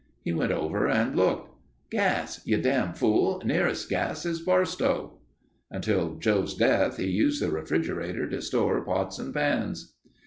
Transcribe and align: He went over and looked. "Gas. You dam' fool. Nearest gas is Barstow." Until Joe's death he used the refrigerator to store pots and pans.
He 0.23 0.33
went 0.33 0.51
over 0.51 0.87
and 0.89 1.15
looked. 1.15 1.53
"Gas. 1.91 2.41
You 2.43 2.57
dam' 2.59 2.95
fool. 2.95 3.39
Nearest 3.45 3.87
gas 3.87 4.25
is 4.25 4.39
Barstow." 4.41 5.19
Until 5.69 6.15
Joe's 6.15 6.55
death 6.55 6.97
he 6.97 7.05
used 7.05 7.39
the 7.39 7.51
refrigerator 7.51 8.27
to 8.27 8.41
store 8.41 8.83
pots 8.83 9.19
and 9.19 9.31
pans. 9.31 9.93